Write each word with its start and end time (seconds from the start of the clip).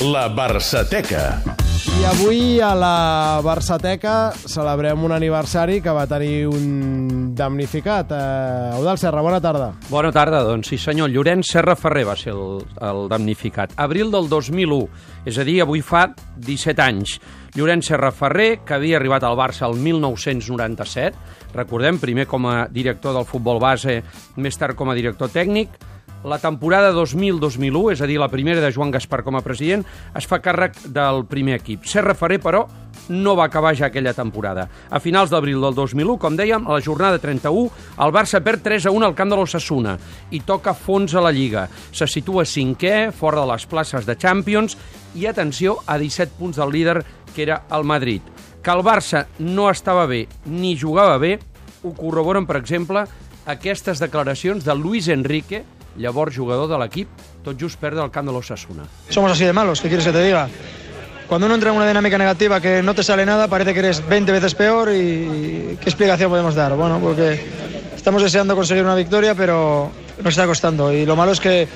La 0.00 0.28
Barçateca. 0.32 1.42
I 2.00 2.04
avui 2.08 2.60
a 2.64 2.70
la 2.72 3.40
Barçateca 3.44 4.32
celebrem 4.32 5.02
un 5.04 5.12
aniversari 5.12 5.82
que 5.84 5.92
va 5.92 6.06
tenir 6.08 6.46
un 6.48 7.34
damnificat. 7.36 8.14
Eh, 8.16 8.78
Eudal 8.78 8.96
Serra, 8.96 9.20
bona 9.20 9.42
tarda. 9.44 9.74
Bona 9.90 10.08
tarda, 10.08 10.40
doncs 10.46 10.72
sí 10.72 10.78
senyor. 10.80 11.10
Llorenç 11.12 11.52
Serra 11.52 11.76
Ferrer 11.76 12.06
va 12.08 12.16
ser 12.16 12.32
el, 12.32 12.64
el 12.80 13.10
damnificat. 13.12 13.76
Abril 13.76 14.08
del 14.08 14.30
2001, 14.32 14.80
és 15.28 15.36
a 15.36 15.44
dir, 15.44 15.58
avui 15.60 15.84
fa 15.84 16.06
17 16.38 16.80
anys. 16.80 17.18
Llorenç 17.58 17.92
Serra 17.92 18.08
Ferrer, 18.16 18.62
que 18.64 18.78
havia 18.78 18.96
arribat 18.96 19.28
al 19.28 19.36
Barça 19.36 19.68
el 19.68 19.76
1997, 19.76 21.52
recordem, 21.52 22.00
primer 22.00 22.24
com 22.30 22.48
a 22.48 22.64
director 22.72 23.12
del 23.12 23.28
futbol 23.28 23.60
base, 23.60 24.00
més 24.40 24.56
tard 24.56 24.78
com 24.80 24.88
a 24.88 24.96
director 24.96 25.28
tècnic, 25.28 25.76
la 26.24 26.38
temporada 26.38 26.92
2000-2001, 26.92 27.92
és 27.94 28.02
a 28.02 28.08
dir, 28.08 28.18
la 28.20 28.28
primera 28.28 28.60
de 28.60 28.72
Joan 28.72 28.92
Gaspar 28.92 29.22
com 29.24 29.38
a 29.38 29.44
president, 29.44 29.84
es 30.16 30.28
fa 30.28 30.40
càrrec 30.42 30.76
del 30.92 31.24
primer 31.30 31.56
equip. 31.60 31.86
Serra 31.88 32.14
Ferrer, 32.14 32.40
però, 32.42 32.66
no 33.10 33.34
va 33.36 33.46
acabar 33.48 33.74
ja 33.74 33.88
aquella 33.88 34.14
temporada. 34.14 34.68
A 34.90 35.00
finals 35.00 35.30
d'abril 35.32 35.60
del 35.64 35.74
2001, 35.74 36.16
com 36.20 36.36
dèiem, 36.36 36.66
a 36.66 36.76
la 36.76 36.84
jornada 36.84 37.18
31, 37.18 37.70
el 38.04 38.14
Barça 38.14 38.42
perd 38.44 38.62
3 38.66 38.86
a 38.86 38.92
1 38.94 39.06
al 39.06 39.16
camp 39.18 39.32
de 39.32 39.38
l'Ossassuna 39.40 39.96
i 40.30 40.42
toca 40.46 40.76
fons 40.76 41.14
a 41.14 41.24
la 41.24 41.32
Lliga. 41.34 41.66
Se 41.92 42.06
situa 42.06 42.44
cinquè, 42.46 43.10
fora 43.16 43.42
de 43.42 43.50
les 43.50 43.66
places 43.66 44.06
de 44.06 44.16
Champions, 44.16 44.76
i 45.14 45.26
atenció 45.26 45.80
a 45.86 45.98
17 45.98 46.38
punts 46.38 46.60
del 46.60 46.70
líder, 46.70 47.00
que 47.34 47.42
era 47.42 47.64
el 47.72 47.84
Madrid. 47.84 48.22
Que 48.62 48.70
el 48.70 48.84
Barça 48.84 49.24
no 49.38 49.70
estava 49.70 50.06
bé 50.06 50.26
ni 50.46 50.76
jugava 50.78 51.18
bé, 51.18 51.38
ho 51.82 51.94
corroboren, 51.96 52.46
per 52.46 52.60
exemple, 52.60 53.06
aquestes 53.48 53.98
declaracions 53.98 54.66
de 54.66 54.74
Luis 54.76 55.08
Enrique, 55.08 55.64
llavors 55.96 56.36
jugador 56.36 56.68
de 56.68 56.78
l'equip, 56.78 57.08
tot 57.44 57.58
just 57.60 57.78
perdre 57.80 58.04
el 58.04 58.10
camp 58.10 58.28
de. 58.28 58.42
Somos 59.08 59.32
así 59.32 59.44
de 59.44 59.52
malos, 59.52 59.80
¿qué 59.80 59.88
quieres 59.88 60.06
que 60.06 60.12
te 60.12 60.24
diga? 60.24 60.48
Cuando 61.28 61.46
uno 61.46 61.54
entra 61.54 61.70
en 61.70 61.76
una 61.76 61.86
dinámica 61.86 62.18
negativa 62.18 62.60
que 62.60 62.82
no 62.82 62.92
te 62.92 63.04
sale 63.04 63.24
nada, 63.24 63.46
parece 63.46 63.72
que 63.72 63.78
eres 63.78 64.06
20 64.08 64.32
veces 64.32 64.54
peor 64.56 64.90
y 64.90 65.78
¿qué 65.80 65.88
explicación 65.88 66.28
podemos 66.28 66.56
dar? 66.56 66.74
Bueno, 66.74 66.98
porque 67.00 67.40
estamos 67.94 68.22
deseando 68.22 68.56
conseguir 68.56 68.82
una 68.82 68.96
victoria, 68.96 69.34
pero 69.36 69.92
nos 70.18 70.32
está 70.32 70.46
costando 70.46 70.92
y 70.92 71.06
lo 71.06 71.14
malo 71.14 71.30
es 71.30 71.38
que 71.38 71.68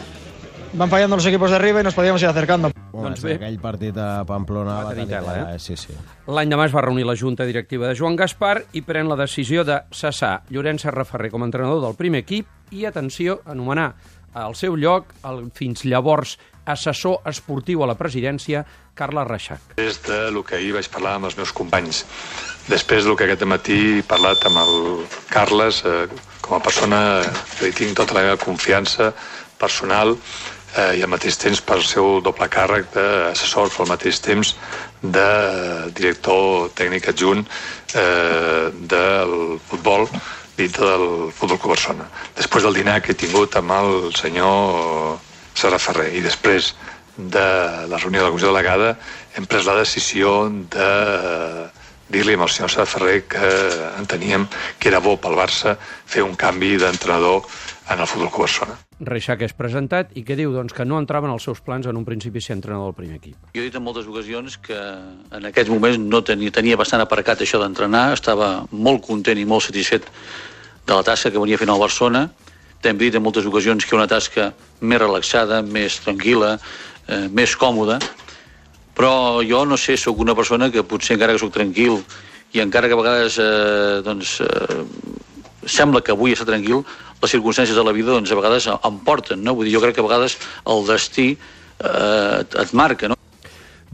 van 0.73 0.91
fallando 0.91 1.15
los 1.15 1.27
equipos 1.27 1.51
de 1.51 1.57
arriba 1.57 1.81
y 1.81 1.85
nos 1.85 1.95
podíamos 1.95 2.21
ir 2.23 2.29
acercando. 2.29 2.74
Bueno, 2.95 3.09
Doncs 3.11 3.25
bé. 3.27 3.35
aquell 3.35 3.57
partit 3.59 3.97
a 3.99 4.23
Pamplona 4.25 4.77
Va 4.85 4.93
tenir 4.95 5.09
tela, 5.11 5.35
eh? 5.51 5.59
Sí, 5.59 5.75
sí. 5.75 5.97
L'any 6.31 6.53
demà 6.53 6.69
es 6.69 6.75
va 6.75 6.85
reunir 6.85 7.03
la 7.09 7.17
Junta 7.19 7.43
Directiva 7.45 7.89
de 7.91 7.97
Joan 7.99 8.15
Gaspar 8.15 8.61
i 8.79 8.85
pren 8.87 9.09
la 9.11 9.17
decisió 9.19 9.65
de 9.67 9.81
cessar 9.91 10.45
Llorenç 10.55 10.87
Serra 10.87 11.05
Ferrer 11.05 11.33
com 11.33 11.43
a 11.43 11.49
entrenador 11.51 11.83
del 11.83 11.97
primer 11.99 12.23
equip 12.23 12.47
i, 12.71 12.85
atenció, 12.87 13.41
anomenar 13.51 13.89
al 14.35 14.55
seu 14.55 14.77
lloc 14.79 15.11
el 15.27 15.49
fins 15.55 15.83
llavors 15.91 16.37
assessor 16.71 17.27
esportiu 17.27 17.83
a 17.83 17.91
la 17.91 17.99
presidència, 17.99 18.63
Carles 18.95 19.27
Reixac. 19.27 19.75
Després 19.77 20.31
del 20.31 20.45
que 20.47 20.57
ahir 20.61 20.73
vaig 20.79 20.89
parlar 20.89 21.17
amb 21.19 21.27
els 21.29 21.37
meus 21.37 21.53
companys, 21.53 22.05
després 22.71 23.05
del 23.05 23.19
que 23.19 23.27
aquest 23.27 23.43
matí 23.51 23.79
he 23.99 24.07
parlat 24.07 24.47
amb 24.47 24.63
el 24.63 24.77
Carles, 25.35 25.83
eh, 25.85 26.07
com 26.41 26.57
a 26.57 26.63
persona 26.63 27.01
que 27.59 27.67
li 27.67 27.75
tinc 27.75 27.99
tota 27.99 28.15
la 28.15 28.23
meva 28.29 28.39
confiança 28.39 29.11
personal 29.59 30.15
eh, 30.77 30.99
i 30.99 31.03
al 31.03 31.11
mateix 31.13 31.39
temps 31.41 31.61
per 31.65 31.81
seu 31.83 32.21
doble 32.25 32.49
càrrec 32.51 32.91
d'assessor, 32.95 33.73
al 33.79 33.91
mateix 33.91 34.21
temps 34.25 34.55
de 35.03 35.29
director 35.99 36.71
tècnic 36.79 37.11
adjunt 37.13 37.45
eh, 37.45 38.71
del 38.95 39.37
futbol 39.69 40.09
dintre 40.57 40.87
del 40.87 41.33
Futbol 41.35 41.59
Club 41.59 41.75
Barcelona. 41.75 42.07
Després 42.39 42.63
del 42.63 42.77
dinar 42.79 43.01
que 43.03 43.13
he 43.13 43.19
tingut 43.19 43.57
amb 43.59 43.75
el 43.75 44.13
senyor 44.15 45.19
Serra 45.55 45.81
Ferrer 45.83 46.13
i 46.15 46.23
després 46.23 46.75
de 47.17 47.47
la 47.91 47.99
reunió 47.99 48.21
de 48.21 48.27
la 48.27 48.31
comissió 48.31 48.51
delegada 48.51 48.95
hem 49.35 49.47
pres 49.51 49.67
la 49.67 49.77
decisió 49.79 50.49
de 50.75 50.89
dir-li 52.09 52.35
al 52.35 52.49
senyor 52.49 52.71
Serra 52.71 52.87
Ferrer 52.87 53.23
que 53.29 53.51
enteníem 53.99 54.47
que 54.79 54.89
era 54.89 55.01
bo 55.01 55.17
pel 55.17 55.37
Barça 55.39 55.77
fer 55.81 56.23
un 56.23 56.35
canvi 56.37 56.77
d'entrenador 56.81 57.45
en 57.91 58.01
el 58.01 58.07
Futbol 58.07 58.31
Club 58.31 58.47
Barcelona. 58.47 58.79
Reixac 59.05 59.43
és 59.45 59.53
presentat 59.57 60.13
i 60.17 60.23
que 60.25 60.37
diu 60.39 60.53
doncs, 60.55 60.73
que 60.73 60.87
no 60.87 60.99
entraven 61.01 61.33
als 61.33 61.45
seus 61.45 61.61
plans 61.65 61.87
en 61.91 61.97
un 61.99 62.05
principi 62.07 62.41
ser 62.41 62.55
entrenador 62.57 62.93
del 62.93 62.99
primer 63.01 63.19
equip. 63.19 63.37
Jo 63.57 63.61
he 63.61 63.67
dit 63.67 63.77
en 63.77 63.85
moltes 63.85 64.07
ocasions 64.09 64.57
que 64.63 64.79
en 64.79 65.51
aquests 65.51 65.73
moments 65.73 65.99
no 66.01 66.23
tenia, 66.25 66.53
tenia 66.55 66.79
bastant 66.81 67.03
aparcat 67.03 67.43
això 67.43 67.61
d'entrenar, 67.61 68.13
estava 68.15 68.65
molt 68.71 69.05
content 69.05 69.39
i 69.41 69.45
molt 69.45 69.67
satisfet 69.67 70.09
de 70.87 70.95
la 70.95 71.05
tasca 71.05 71.33
que 71.33 71.41
venia 71.43 71.59
fent 71.61 71.73
al 71.73 71.83
Barcelona. 71.83 72.29
També 72.85 73.07
he 73.07 73.11
dit 73.11 73.19
en 73.19 73.25
moltes 73.25 73.47
ocasions 73.49 73.85
que 73.85 73.97
una 73.97 74.09
tasca 74.09 74.53
més 74.81 75.01
relaxada, 75.01 75.63
més 75.63 75.99
tranquil·la, 76.05 76.59
eh, 77.09 77.27
més 77.33 77.57
còmoda, 77.57 77.99
però 78.95 79.43
jo 79.43 79.65
no 79.67 79.79
sé, 79.81 79.97
sóc 79.99 80.21
una 80.23 80.37
persona 80.39 80.71
que 80.71 80.85
potser 80.87 81.17
encara 81.17 81.35
que 81.35 81.43
sóc 81.43 81.53
tranquil 81.55 82.01
i 82.55 82.63
encara 82.63 82.89
que 82.89 82.95
a 82.95 83.01
vegades 83.01 83.39
eh, 83.43 84.03
doncs, 84.07 84.39
eh, 84.41 84.85
sembla 85.67 86.03
que 86.05 86.15
avui 86.15 86.35
està 86.35 86.47
tranquil, 86.47 86.85
les 87.23 87.35
circumstàncies 87.35 87.77
de 87.77 87.85
la 87.85 87.95
vida 87.97 88.15
doncs, 88.15 88.31
a 88.31 88.39
vegades 88.39 88.69
em 88.71 89.01
porten, 89.07 89.43
no? 89.43 89.57
Vull 89.59 89.69
dir, 89.69 89.75
jo 89.75 89.83
crec 89.83 89.97
que 89.97 90.05
a 90.05 90.07
vegades 90.07 90.39
el 90.71 90.87
destí 90.87 91.33
eh, 91.35 92.41
et, 92.45 92.75
marca, 92.77 93.11
no? 93.11 93.19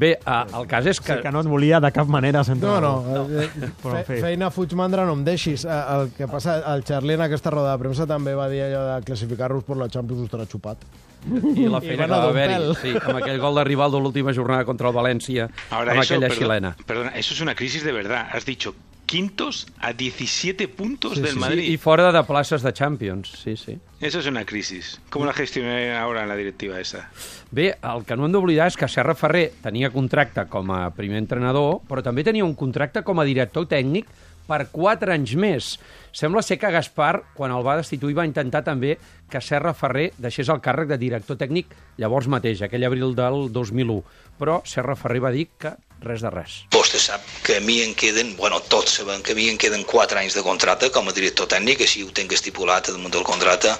Bé, 0.01 0.15
eh, 0.17 0.57
el 0.57 0.65
cas 0.71 0.87
és 0.89 1.01
que... 1.03 1.13
Sí, 1.19 1.23
que 1.27 1.31
no 1.35 1.43
et 1.45 1.49
volia 1.51 1.79
de 1.85 1.91
cap 1.93 2.09
manera 2.09 2.41
ser 2.47 2.57
No, 2.57 2.79
no, 2.81 2.93
entrenador. 3.05 3.45
eh, 3.45 3.73
Però, 3.83 3.99
en 3.99 4.07
fe, 4.09 4.17
feina 4.23 4.49
fuig 4.55 4.73
mandra 4.79 5.05
no 5.05 5.13
em 5.19 5.25
deixis. 5.27 5.67
Eh, 5.69 5.81
El 5.97 6.11
que 6.17 6.29
passa, 6.31 6.57
el 6.73 6.85
Charlie 6.89 7.19
en 7.19 7.27
aquesta 7.27 7.53
roda 7.53 7.75
de 7.75 7.83
premsa 7.85 8.07
també 8.09 8.33
va 8.39 8.49
dir 8.49 8.63
allò 8.65 8.83
de 8.95 8.99
classificar-los 9.05 9.65
per 9.69 9.77
la 9.77 9.91
Champions 9.93 10.25
us 10.25 10.31
estarà 10.31 10.49
xupat. 10.49 10.89
I 11.29 11.67
la 11.69 11.83
I 11.85 11.91
feina 11.91 12.07
bueno, 12.07 12.15
que 12.15 12.21
va 12.25 12.29
haver-hi, 12.33 12.75
sí, 12.81 12.95
amb 12.97 13.19
aquell 13.21 13.39
gol 13.43 13.59
de 13.61 13.65
Rivaldo 13.69 14.01
l'última 14.01 14.33
jornada 14.33 14.65
contra 14.65 14.89
el 14.89 14.95
València, 14.97 15.51
Ahora, 15.71 15.93
amb 15.93 16.01
eso, 16.01 16.15
aquella 16.15 16.31
perdón- 16.31 16.39
xilena. 16.39 16.71
Perdona, 16.87 17.11
eso 17.21 17.35
es 17.35 17.41
una 17.45 17.55
crisis 17.55 17.85
de 17.85 17.93
verdad. 17.93 18.29
Has 18.33 18.47
dicho 18.47 18.73
quintos 19.11 19.67
a 19.81 19.93
17 19.93 20.69
puntos 20.69 21.15
Sí, 21.15 21.21
del 21.21 21.31
sí, 21.31 21.35
sí. 21.35 21.41
Madrid. 21.41 21.69
I 21.73 21.77
fora 21.83 22.13
de 22.15 22.23
places 22.23 22.63
de 22.63 22.73
Champions, 22.73 23.33
sí, 23.43 23.57
sí. 23.57 23.77
Eso 24.01 24.21
es 24.21 24.27
una 24.27 24.45
crisis. 24.45 25.01
¿Cómo 25.11 25.27
la 25.27 25.33
gestioné 25.33 25.97
ahora 25.97 26.23
en 26.23 26.29
la 26.29 26.37
directiva 26.37 26.79
esa? 26.79 27.11
Bé, 27.51 27.77
el 27.83 28.05
que 28.07 28.15
no 28.17 28.29
hem 28.29 28.33
d'oblidar 28.37 28.69
és 28.71 28.79
que 28.79 28.87
Serra 28.89 29.17
Ferrer 29.19 29.49
tenia 29.65 29.91
contracte 29.91 30.47
com 30.47 30.71
a 30.71 30.85
primer 30.95 31.19
entrenador, 31.19 31.81
però 31.91 32.05
també 32.07 32.23
tenia 32.23 32.47
un 32.47 32.55
contracte 32.55 33.03
com 33.03 33.19
a 33.19 33.27
director 33.27 33.67
tècnic 33.67 34.07
per 34.47 34.69
4 34.71 35.13
anys 35.19 35.35
més. 35.35 35.73
Sembla 36.15 36.43
ser 36.47 36.61
que 36.63 36.71
Gaspar, 36.71 37.25
quan 37.35 37.51
el 37.55 37.67
va 37.67 37.77
destituir, 37.83 38.15
va 38.19 38.25
intentar 38.31 38.63
també 38.67 38.95
que 39.31 39.43
Serra 39.43 39.75
Ferrer 39.75 40.13
deixés 40.19 40.49
el 40.55 40.63
càrrec 40.63 40.89
de 40.95 40.99
director 41.03 41.37
tècnic 41.39 41.75
llavors 41.99 42.31
mateix, 42.31 42.63
aquell 42.63 42.87
abril 42.87 43.13
del 43.19 43.51
2001. 43.53 44.01
Però 44.39 44.63
Serra 44.65 44.95
Ferrer 44.97 45.21
va 45.27 45.35
dir 45.35 45.49
que 45.59 45.75
res 46.05 46.23
de 46.25 46.31
res. 46.33 46.57
Vostè 46.75 47.01
sap 47.01 47.25
que 47.45 47.59
a 47.59 47.63
mi 47.65 47.81
em 47.85 47.95
queden, 47.99 48.35
bueno, 48.39 48.61
tots 48.73 48.97
sabem 48.99 49.23
que 49.23 49.33
a 49.33 49.39
mi 49.39 49.49
em 49.53 49.59
queden 49.61 49.85
4 49.89 50.21
anys 50.23 50.37
de 50.39 50.45
contracte 50.47 50.91
com 50.95 51.09
a 51.09 51.15
director 51.17 51.49
tècnic, 51.51 51.85
així 51.85 52.03
ho 52.05 52.11
tinc 52.17 52.33
estipulat 52.37 52.91
damunt 52.91 53.13
del 53.15 53.27
contracte, 53.27 53.73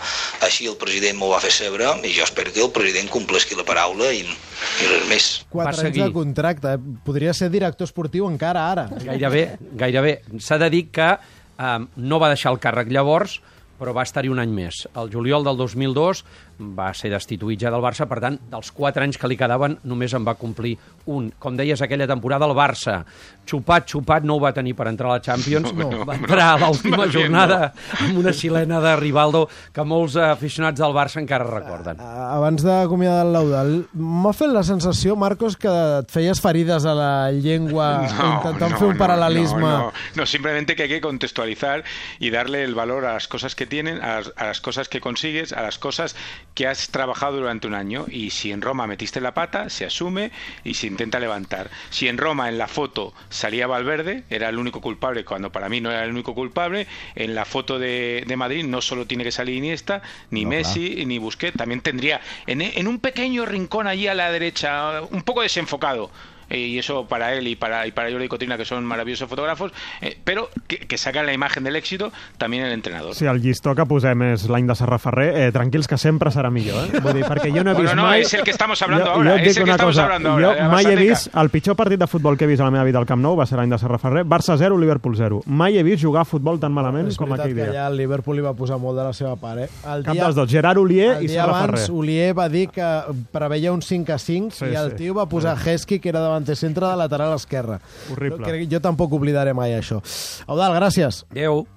així 0.47 0.69
el 0.71 0.77
president 0.81 1.19
m'ho 1.19 1.31
va 1.33 1.41
fer 1.43 1.53
saber 1.55 1.81
i 2.05 2.13
jo 2.13 2.25
espero 2.25 2.53
que 2.53 2.61
el 2.61 2.73
president 2.75 3.09
complesqui 3.09 3.57
la 3.57 3.65
paraula 3.65 4.11
i, 4.13 4.25
i 4.25 4.91
res 4.91 5.07
més. 5.09 5.29
Quatre 5.51 5.77
anys 5.77 5.87
seguir. 5.89 6.05
de 6.05 6.13
contracte. 6.13 6.75
Eh? 6.75 6.97
Podria 7.07 7.33
ser 7.37 7.51
director 7.51 7.89
esportiu 7.89 8.29
encara 8.29 8.67
ara. 8.73 8.89
Gairebé, 9.05 9.45
gairebé. 9.81 10.19
S'ha 10.39 10.59
de 10.61 10.69
dir 10.71 10.85
que 10.93 11.09
eh, 11.15 11.79
no 11.97 12.21
va 12.21 12.33
deixar 12.35 12.53
el 12.53 12.61
càrrec 12.61 12.93
llavors, 12.93 13.41
però 13.81 13.95
va 13.97 14.05
estar-hi 14.05 14.29
un 14.29 14.43
any 14.43 14.53
més. 14.53 14.85
El 15.01 15.09
juliol 15.13 15.47
del 15.47 15.57
2002 15.57 16.25
va 16.61 16.91
ser 16.95 17.11
destituït 17.13 17.61
ja 17.63 17.73
del 17.73 17.83
Barça, 17.83 18.07
per 18.09 18.21
tant, 18.23 18.37
dels 18.53 18.71
4 18.77 19.05
anys 19.05 19.19
que 19.19 19.29
li 19.31 19.39
quedaven 19.41 19.79
només 19.89 20.15
en 20.15 20.27
va 20.27 20.37
complir 20.39 20.77
un. 21.11 21.31
Com 21.41 21.57
deies, 21.57 21.81
aquella 21.83 22.09
temporada 22.11 22.47
el 22.47 22.55
Barça, 22.57 23.01
xupat, 23.49 23.89
xupat, 23.91 24.27
no 24.27 24.37
ho 24.37 24.43
va 24.43 24.53
tenir 24.55 24.77
per 24.79 24.87
entrar 24.91 25.11
a 25.11 25.19
la 25.19 25.25
Champions, 25.25 25.73
No, 25.81 25.89
no, 25.91 26.05
va 26.09 26.17
entrar 26.19 26.53
a 26.55 26.59
l'última 26.61 27.07
bien 27.07 27.13
jornada 27.15 27.73
amb 28.01 28.19
una 28.21 28.33
xilena 28.37 28.81
de 28.83 28.95
Rivaldo 29.01 29.47
que 29.75 29.85
molts 29.87 30.17
aficionats 30.21 30.81
del 30.81 30.95
Barça 30.97 31.21
encara 31.23 31.47
recorden. 31.49 32.01
Abans 32.01 32.65
d'acomiadar 32.67 33.25
el 33.27 33.33
Laudal, 33.35 33.73
m'ha 33.95 34.33
fet 34.37 34.53
la 34.53 34.65
sensació, 34.67 35.17
Marcos, 35.17 35.57
que 35.61 35.73
et 36.01 36.13
feies 36.13 36.43
ferides 36.43 36.87
a 36.87 36.95
la 36.97 37.13
llengua 37.33 37.91
intentant 38.11 38.77
fer 38.77 38.91
un 38.91 39.01
paral·lelisme. 39.01 39.61
No, 39.65 39.91
no, 39.91 39.93
no, 40.17 40.27
simplemente 40.27 40.77
que 40.77 40.85
hay 40.85 40.89
que 40.89 41.01
contextualizar 41.01 41.85
y 42.19 42.31
darle 42.31 42.65
el 42.65 42.75
valor 42.75 43.07
a 43.07 43.15
las 43.15 43.29
cosas 43.29 43.55
que 43.55 43.67
tienen, 43.67 44.03
a 44.03 44.17
las, 44.17 44.33
a 44.37 44.47
las 44.47 44.61
cosas 44.61 44.89
que 44.89 45.01
consigues, 45.01 45.53
a 45.53 45.63
las 45.63 45.79
cosas 45.79 46.17
que 46.61 46.67
has 46.67 46.91
trabajado 46.91 47.39
durante 47.39 47.67
un 47.67 47.73
año. 47.73 48.05
Y 48.11 48.29
si 48.29 48.53
en 48.53 48.61
Roma 48.61 48.87
metiste 48.87 49.23
la 49.23 49.33
pata, 49.33 49.71
se 49.71 49.87
asume 49.87 50.31
y 50.63 50.75
se 50.75 50.89
intenta 50.89 51.19
levantar. 51.19 51.71
Si 51.89 52.07
en 52.07 52.19
Roma 52.19 52.51
en 52.51 52.59
la 52.59 52.69
foto 52.69 53.15
salía 53.31 53.67
Valverde, 53.67 54.25
era 54.29 54.51
el 54.51 54.59
único 54.59 54.83
culpable, 54.83 55.25
cuando 55.25 55.51
para 55.51 55.71
mí 55.71 55.81
no 55.81 55.91
era 55.91 56.05
el 56.05 56.11
único 56.11 56.35
culpable, 56.35 56.87
en 57.15 57.35
la 57.35 57.47
foto 57.47 57.79
de, 57.79 58.25
de 58.27 58.37
Madrid 58.37 58.67
no 58.67 58.83
solo 58.83 59.07
tiene 59.07 59.25
que 59.25 59.33
salir 59.33 59.57
Iniesta, 59.57 60.03
ni 60.29 60.43
No, 60.45 60.51
Messi, 60.51 61.07
ni 61.07 61.17
Busquets, 61.17 61.57
también 61.57 61.81
tendría 61.81 62.21
en, 62.47 62.61
en 62.61 62.89
un 62.89 62.99
pequeño 62.99 63.47
rincón 63.47 63.87
allí 63.87 64.07
a 64.07 64.13
la 64.13 64.31
derecha, 64.31 65.01
un 65.01 65.23
poco 65.23 65.41
desenfocado 65.41 66.11
y 66.51 66.79
eso 66.79 67.07
para 67.07 67.33
él 67.35 67.47
y 67.49 67.57
para, 67.57 67.87
y 67.87 67.93
para 67.93 68.11
Jordi 68.11 68.29
Cotrina, 68.29 68.57
que 68.57 68.65
son 68.65 68.85
maravillosos 68.85 69.29
fotógrafos, 69.29 69.73
eh, 70.01 70.19
pero 70.25 70.49
que, 70.67 70.79
que 70.79 70.99
sacan 70.99 71.27
la 71.27 71.33
imagen 71.33 71.65
del 71.65 71.77
éxito 71.77 72.13
también 72.39 72.65
el 72.65 72.73
entrenador. 72.73 73.15
Si 73.15 73.25
el 73.27 73.41
llistó 73.41 73.75
que 73.75 73.85
posem 73.87 74.23
és 74.35 74.49
l'any 74.51 74.67
de 74.69 74.75
Serra 74.75 74.99
Ferrer, 74.99 75.29
eh, 75.37 75.53
tranquils 75.53 75.87
que 75.89 75.97
sempre 75.99 76.31
serà 76.35 76.51
millor, 76.51 76.89
eh? 76.89 77.01
Vull 77.01 77.15
dir, 77.15 77.25
perquè 77.25 77.51
jo 77.55 77.63
no 77.65 77.71
he 77.73 77.75
Bueno, 77.75 77.83
vist 77.83 77.97
no, 77.97 78.03
mai... 78.03 78.21
es 78.23 78.35
el 78.35 78.43
que 78.45 78.51
estamos 78.51 78.81
hablando 78.83 79.07
jo, 79.07 79.13
ahora, 79.13 79.31
jo 79.33 79.37
dic 79.45 79.57
el 79.57 79.65
que 79.65 79.71
estamos 79.71 79.95
cosa, 79.95 80.05
hablando 80.05 80.31
ahora, 80.31 80.47
jo 80.49 80.55
de 80.55 80.61
la 80.61 80.69
mai 80.69 80.87
he 80.87 80.97
vist... 80.97 81.29
El 81.35 81.51
pitjor 81.51 81.77
partit 81.77 81.99
de 82.01 82.07
futbol 82.07 82.37
que 82.37 82.45
he 82.45 82.49
vist 82.49 82.61
a 82.61 82.65
la 82.65 82.71
meva 82.71 82.85
vida 82.85 82.99
al 82.99 83.07
Camp 83.07 83.23
Nou 83.23 83.37
va 83.39 83.47
ser 83.47 83.57
l'any 83.61 83.71
de 83.71 83.79
Serra 83.79 83.99
Ferrer. 83.99 84.25
Barça 84.27 84.57
0, 84.59 84.79
Liverpool 84.79 85.17
0. 85.17 85.43
Mai 85.47 85.79
he 85.79 85.83
vist 85.87 86.03
jugar 86.03 86.23
a 86.23 86.29
futbol 86.29 86.59
tan 86.61 86.73
malament 86.73 87.09
És 87.09 87.17
com 87.17 87.29
veritat 87.31 87.47
aquell 87.47 87.57
que 87.57 87.63
dia. 87.71 87.71
allà 87.85 87.87
el 87.93 87.97
Liverpool 88.03 88.37
li 88.41 88.43
va 88.45 88.55
posar 88.59 88.79
molt 88.83 88.99
de 88.99 89.05
la 89.07 89.13
seva 89.13 89.37
part, 89.37 89.61
eh? 89.65 89.69
El 89.95 90.05
Cap 90.05 90.17
dels 90.17 90.35
dos, 90.35 90.51
Gerard 90.51 90.79
Olier 90.83 91.13
el 91.19 91.25
i 91.25 91.29
dia 91.29 91.43
Serra 91.45 91.57
abans, 91.63 91.81
Ferrer. 91.87 91.97
Olier 92.01 92.35
va 92.39 92.49
dir 92.49 92.67
que 92.75 92.89
preveia 93.33 93.73
un 93.73 93.83
5 93.83 94.13
a 94.13 94.19
5 94.19 94.51
Sí, 94.61 94.65
i 94.67 94.75
el 94.75 94.91
sí. 94.93 94.97
tio 95.05 95.15
va 95.15 95.27
posar 95.29 95.57
Hesky, 95.57 96.01
que 96.01 96.09
era 96.09 96.21
davanter 96.21 96.40
centre 96.57 96.87
de 96.87 96.97
lateral 96.97 97.35
esquerre. 97.37 97.81
Horrible. 98.13 98.41
No, 98.41 98.47
crec, 98.47 98.67
jo 98.71 98.81
tampoc 98.81 99.13
oblidaré 99.13 99.55
mai 99.57 99.75
això. 99.77 100.01
Eudal, 100.49 100.75
gràcies. 100.79 101.25
Adéu. 101.31 101.65